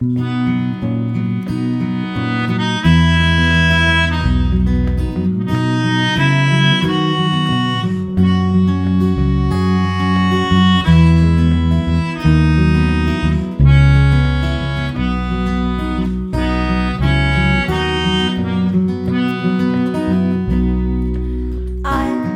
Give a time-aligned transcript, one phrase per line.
[0.00, 0.04] I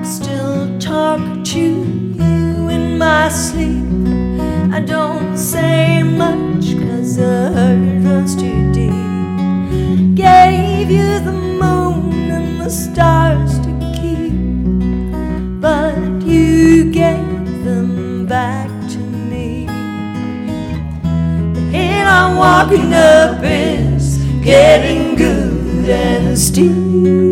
[0.03, 3.85] still talk to you in my sleep.
[4.73, 5.92] I don't say
[7.17, 8.93] the hurt runs too deep.
[10.15, 14.33] Gave you the moon and the stars to keep,
[15.61, 19.67] but you gave them back to me.
[21.71, 27.32] Hill I'm walking up is getting good and steep.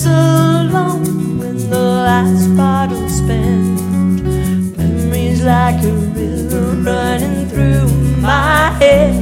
[0.00, 3.80] Dance alone when the last bottle's spent.
[4.76, 7.88] Memories like a river running through
[8.20, 9.14] my head.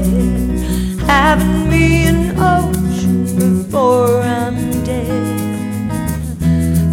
[1.07, 5.91] Having me an ocean before I'm dead.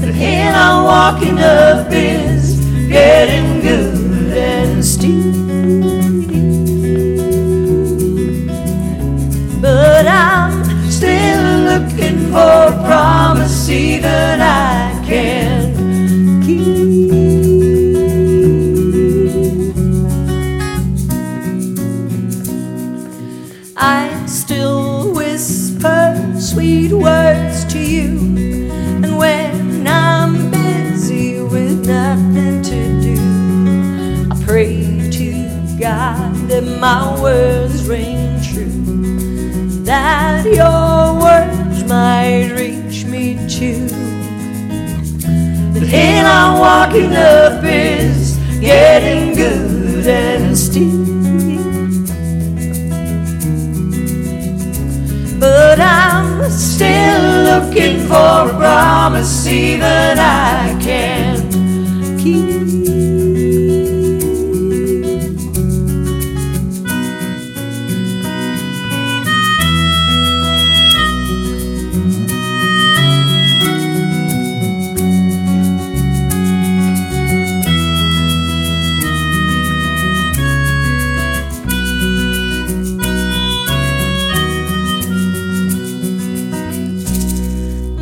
[0.02, 5.36] The hill I'm walking up is getting good and steep.
[9.61, 12.64] But I'm still looking for
[13.75, 16.95] promise even I can't keep.
[23.77, 28.37] I still whisper sweet words to you,
[29.03, 37.87] and when I'm busy with nothing to do, I pray to God that my words
[37.87, 42.14] ring true, that your words might
[43.60, 43.88] too.
[45.73, 51.05] The hill I'm walking up is getting good and steep.
[55.39, 61.49] But I'm still looking for a promise even I can't
[62.21, 62.55] keep.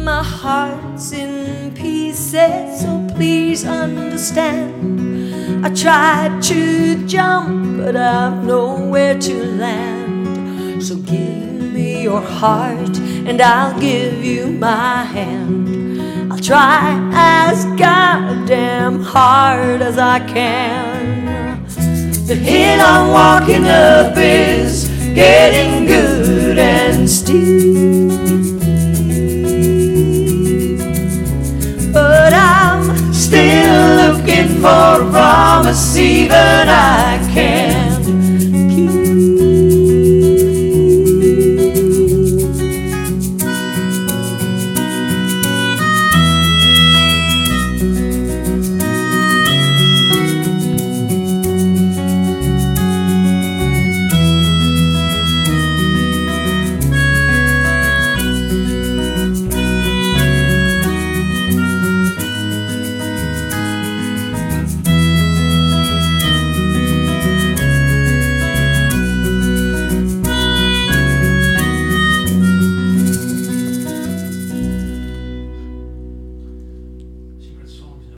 [0.04, 5.66] My heart's in pieces, so please understand.
[5.66, 10.84] I tried to jump, but I've nowhere to land.
[10.84, 16.30] So give me your heart, and I'll give you my hand.
[16.30, 21.64] I'll try as goddamn hard as I can.
[22.28, 25.73] The hill I'm walking up is getting
[35.74, 38.03] Promise even I can't